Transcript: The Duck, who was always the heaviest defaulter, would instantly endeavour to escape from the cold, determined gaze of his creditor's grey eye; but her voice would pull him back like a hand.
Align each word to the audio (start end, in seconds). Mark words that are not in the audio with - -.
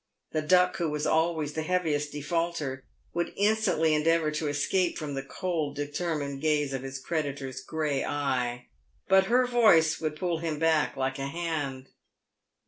The 0.31 0.41
Duck, 0.41 0.77
who 0.77 0.89
was 0.89 1.05
always 1.05 1.53
the 1.53 1.61
heaviest 1.61 2.11
defaulter, 2.11 2.85
would 3.13 3.31
instantly 3.37 3.93
endeavour 3.93 4.31
to 4.31 4.47
escape 4.47 4.97
from 4.97 5.13
the 5.13 5.21
cold, 5.21 5.75
determined 5.75 6.41
gaze 6.41 6.73
of 6.73 6.81
his 6.81 6.97
creditor's 6.97 7.61
grey 7.61 8.03
eye; 8.03 8.65
but 9.07 9.25
her 9.25 9.45
voice 9.45 10.01
would 10.01 10.15
pull 10.15 10.39
him 10.39 10.57
back 10.57 10.97
like 10.97 11.19
a 11.19 11.27
hand. 11.27 11.89